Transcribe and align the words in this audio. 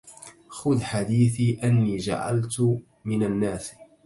خذ 0.49 0.81
حديثي 0.83 1.59
أني 1.63 1.97
جعلت 1.97 2.79
من 3.05 3.23
الناس 3.23 3.73